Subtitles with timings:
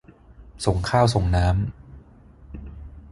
[0.65, 1.55] ส่งข้าวส่งน้ำ